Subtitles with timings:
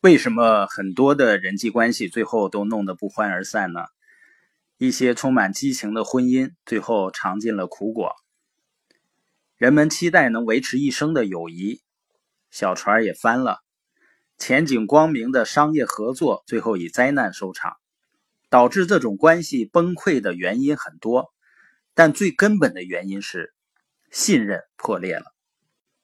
[0.00, 3.80] 为什么很多的人际关系最后都弄得不欢而散呢？
[4.76, 8.14] 一些充满激情的婚姻最后尝尽了苦果。
[9.56, 11.82] 人们期待能维持一生的友谊，
[12.50, 13.58] 小船也翻了。
[14.36, 17.76] 前景光明的商业合作最后以灾难收场。
[18.50, 21.34] 导致这种关系崩溃的原因很多，
[21.92, 23.52] 但最根本的原因是
[24.10, 25.24] 信任破裂了。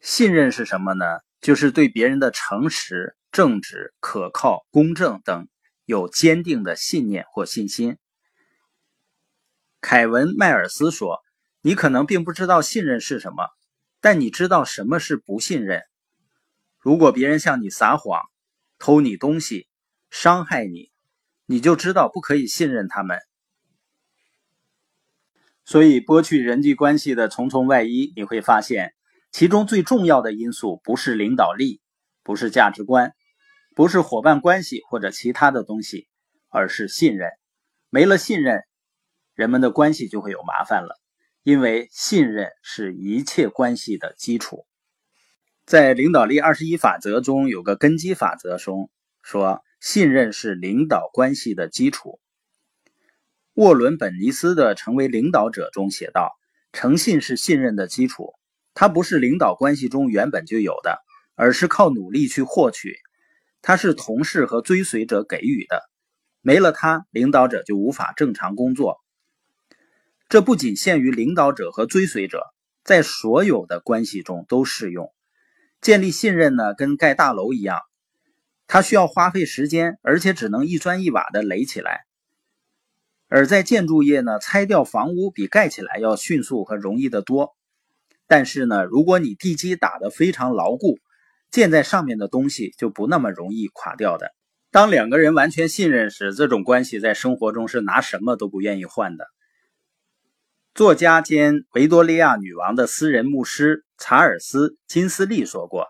[0.00, 1.06] 信任是什么呢？
[1.40, 3.16] 就是对别人的诚实。
[3.36, 5.46] 正直、可靠、公正等
[5.84, 7.98] 有坚定的信念或信心。
[9.82, 11.18] 凯文·迈尔斯说
[11.60, 13.50] ：“你可能并不知道信任是什么，
[14.00, 15.82] 但你知道什么是不信任。
[16.78, 18.22] 如果别人向你撒谎、
[18.78, 19.68] 偷你东西、
[20.08, 20.90] 伤害你，
[21.44, 23.18] 你就知道不可以信任他们。
[25.66, 28.94] 所以，剥去人际关系的重重外衣，你会发现，
[29.30, 31.82] 其中最重要的因素不是领导力，
[32.22, 33.12] 不是价值观。”
[33.76, 36.08] 不是伙伴关系或者其他的东西，
[36.48, 37.28] 而是信任。
[37.90, 38.62] 没了信任，
[39.34, 40.98] 人们的关系就会有麻烦了。
[41.42, 44.66] 因为信任是一切关系的基础。
[45.66, 48.90] 在领导力二十一法则中有个根基法则中
[49.22, 52.18] 说，信任是领导关系的基础。
[53.52, 56.34] 沃伦·本尼斯的《成为领导者》中写道
[56.72, 58.32] ：“诚信是信任的基础，
[58.72, 60.98] 它不是领导关系中原本就有的，
[61.34, 62.96] 而是靠努力去获取。”
[63.62, 65.82] 它是同事和追随者给予的，
[66.40, 69.00] 没了它，领导者就无法正常工作。
[70.28, 72.42] 这不仅限于领导者和追随者，
[72.84, 75.12] 在所有的关系中都适用。
[75.80, 77.80] 建立信任呢，跟盖大楼一样，
[78.66, 82.06] 它需要花费时间，而且只能一砖一瓦的垒起来。
[83.28, 87.56] 而在建筑业呢，拆掉房屋比盖起来要迅速和容易得多。
[88.28, 90.98] 但是呢，如果你地基打得非常牢固，
[91.50, 94.34] 建在上面的东西就不那么容易垮掉的。
[94.70, 99.26] 当两个人完全信任时，这种关系在生活中是拿什么都不愿意换的。
[100.74, 105.86] 作家兼维多利亚女王的私人牧师查尔斯·金斯利说过：“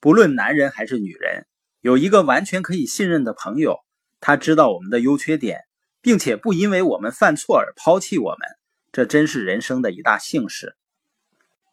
[0.00, 1.46] 不论男人还是女人，
[1.80, 3.76] 有一个完全可以信任的朋友，
[4.18, 5.60] 他知道我们的优缺点，
[6.02, 8.48] 并且不因为我们犯错而抛弃我们，
[8.90, 10.74] 这真是人生的一大幸事。”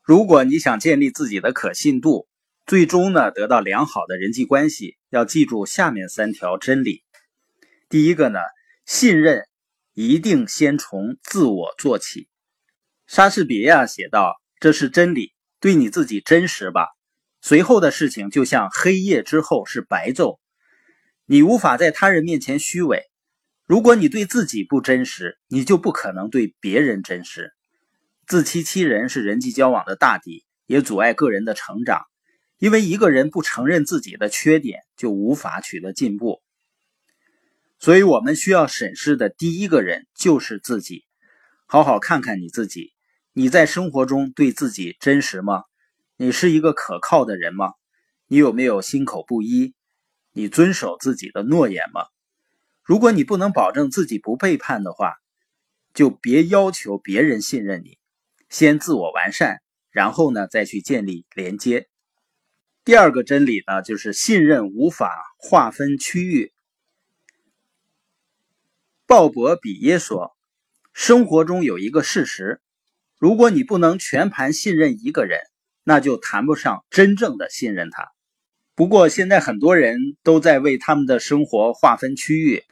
[0.06, 2.28] 如果你想建立自己的可信度，
[2.66, 7.04] 最终呢，得到良好的人际关系，要记住下面三条真理。
[7.90, 8.40] 第一个呢，
[8.86, 9.44] 信任
[9.94, 12.30] 一定先从自我做起。
[13.06, 16.88] 莎士比亚写道：“这是真理，对你自己真实吧。
[17.42, 20.40] 随后的事情就像黑夜之后是白昼，
[21.26, 23.04] 你无法在他人面前虚伪。
[23.66, 27.52] 如果你对自己不真实，你就不可能对别人真实。
[28.26, 32.06] 自欺欺人是人际交往的大敌，也阻碍个人的成长。”
[32.58, 36.42] 因为一个人不承认自己的缺点，就无法取得进步。
[37.80, 41.06] 所以，我们需要审视的第一个人就是自己。
[41.66, 42.94] 好好看看你自己，
[43.34, 45.64] 你在生活中对自己真实吗？
[46.16, 47.74] 你是一个可靠的人吗？
[48.28, 49.74] 你有没有心口不一？
[50.32, 52.06] 你遵守自己的诺言吗？
[52.84, 55.16] 如果你不能保证自己不背叛的话，
[55.94, 57.98] 就别要求别人信任你。
[58.50, 59.62] 先自我完善，
[59.92, 61.90] 然后呢，再去建立连接。
[62.86, 66.52] 第二个真理呢，就是信任无法划分区域。
[69.06, 70.36] 鲍勃·比耶说
[70.92, 72.60] ：“生活中有一个事实，
[73.18, 75.40] 如果你不能全盘信任一个人，
[75.86, 78.12] 那就谈不上真正的信任他。”
[78.76, 82.66] 不过，现在很多人都在为他们的生活划分区域。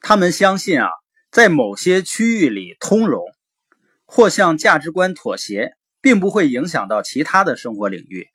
[0.00, 0.88] 他们相信啊，
[1.30, 3.22] 在某些区域里通融
[4.06, 8.28] 或向价值观妥协，并不会影响到其他的生活领域。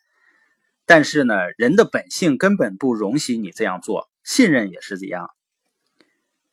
[0.94, 5.32] 但是呢，人的本性根本不容许你这样做，信任也是这样，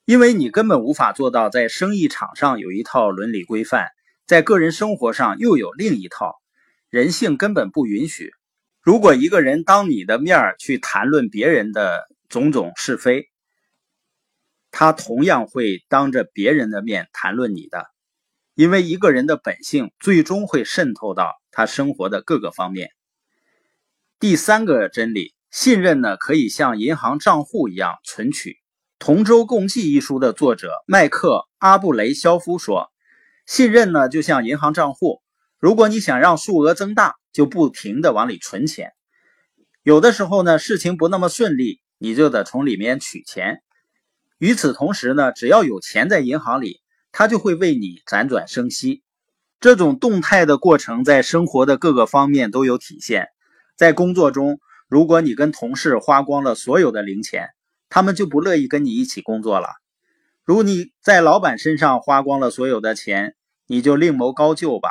[0.07, 3.89] 因为你根本无法做到在生意场上有一套伦理规范，
[4.25, 6.37] 在个人生活上又有另一套，
[6.89, 8.33] 人性根本不允许。
[8.81, 13.29] 如果一个人当你的面去谈论别人的种种是非，
[14.71, 17.85] 他同样会当着别人的面谈论你的，
[18.55, 22.89] 因为一个人的本性最终会渗透到他生活的各个方面。
[24.21, 28.51] 第三个真理，信任呢可以像银行账户一样存取。
[28.99, 32.91] 《同舟共济》一书的作者麦克·阿布雷肖夫说
[33.49, 35.23] ：“信任呢就像银行账户，
[35.59, 38.93] 如果你想让数额增大，就不停的往里存钱。
[39.83, 43.63] 有的时候呢事情不那么顺利，你就得从里面取钱。
[44.37, 49.03] 与此同时呢，只要有钱在银行里，它就会为你辗转生息。
[49.61, 53.29] 这种动态的过程在生活的各个方面都有体现。”
[53.81, 57.49] 在工作中，如果你跟同事花光了所有的零钱，
[57.89, 59.69] 他们就不乐意跟你一起工作了。
[60.45, 63.35] 如你在老板身上花光了所有的钱，
[63.67, 64.91] 你就另谋高就吧。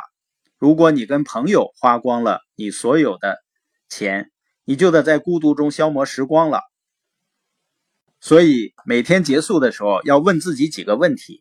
[0.58, 3.38] 如果你跟朋友花光了你所有的
[3.88, 4.32] 钱，
[4.64, 6.60] 你就得在孤独中消磨时光了。
[8.18, 11.38] 所以每天结束的时候要问自己几个问题：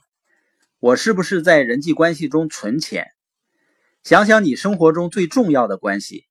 [0.79, 3.07] 我是不是在人际关系中存钱？
[4.03, 6.25] 想想你生活中最重要的关系，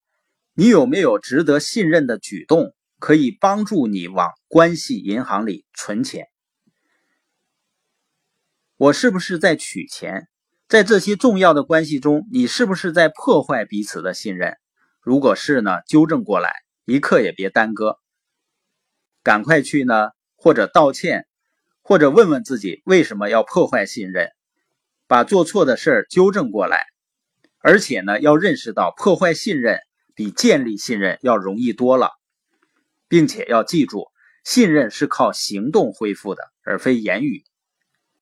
[0.61, 6.27] 你有没有值得信任的举动，可以帮助你往关系银行里存钱？
[8.77, 10.27] 我是不是在取钱？
[10.67, 14.57] 在这些重要的关系中，你是不是在破坏彼此的信任？
[15.01, 16.51] 如果是呢，纠正过来，
[16.87, 18.01] 一刻也别耽搁，
[19.23, 21.29] 赶快去呢，或者道歉，
[21.83, 24.33] 或者问问自己为什么要破坏信任，
[25.07, 26.85] 把做错的事儿纠正过来。
[27.59, 29.79] 而且呢，要认识到破坏信任
[30.19, 32.11] 比建立信任要容易多了，
[33.07, 34.09] 并且要记住，
[34.43, 37.45] 信任是靠行动恢复的，而非言语。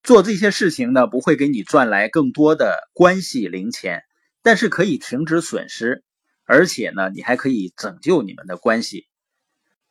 [0.03, 4.03] 做这些事情呢，不会给你赚来更多的关系零钱，
[4.43, 6.05] 但是可以停止损失，
[6.45, 9.07] 而且呢，你还可以拯救你们的关系。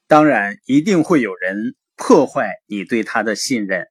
[0.06, 3.88] 当然，一定会有人破坏你对他的信任。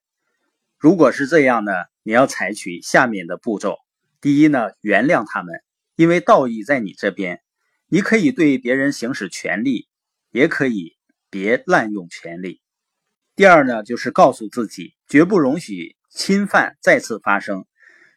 [0.79, 1.73] 如果是这样呢，
[2.05, 3.75] 你要采取下面的步骤。
[4.21, 5.53] 第一呢，原谅他们，
[5.97, 7.41] 因为道义在你这边，
[7.89, 9.89] 你可以对别人行使权利，
[10.31, 10.97] 也可以
[11.31, 12.61] 别滥用权利。
[13.37, 17.67] 第二呢，就是告诉自己，绝不容许侵犯再次发生。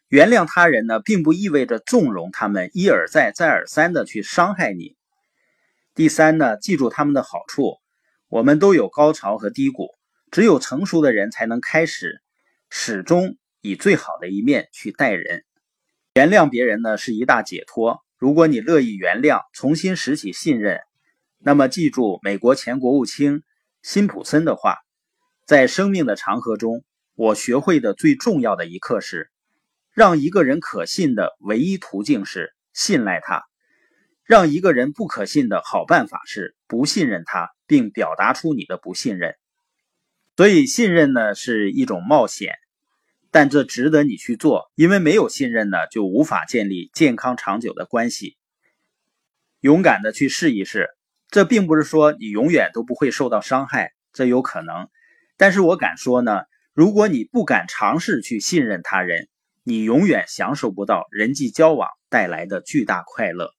[0.08, 4.96] 原谅他人呢，并不意味着纵容他们一而再、再而三的去伤害你。
[5.94, 7.78] 第三呢，记住他们的好处。
[8.28, 9.88] 我们都有高潮和低谷，
[10.30, 12.22] 只有成熟的人才能开始，
[12.70, 15.44] 始终以最好的一面去待人。
[16.14, 18.02] 原谅别人呢是一大解脱。
[18.18, 20.80] 如果你乐意原谅，重新拾起信任，
[21.38, 23.44] 那么记住美国前国务卿
[23.80, 24.78] 辛普森的话：
[25.46, 26.84] 在生命的长河中，
[27.14, 29.30] 我学会的最重要的一课是，
[29.94, 33.42] 让一个人可信的唯一途径是信赖他；
[34.24, 39.36] 让一个人不可信的好办法是不信任他，并表达出你的不信任。
[40.36, 42.56] 所以，信任呢是一种冒险。
[43.30, 48.36] 但这值得你去做，因为没有信任呢，就无法建立健康长久的关系。
[49.60, 50.88] 勇敢的去试一试，
[51.28, 54.88] 这并不是说你永远都不会受到伤害，这有可能。
[55.36, 56.42] 但是我敢说呢，
[56.72, 59.28] 如果你不敢尝试去信任他人，
[59.62, 63.57] 你永远享受不到人际交往带来的巨大快乐。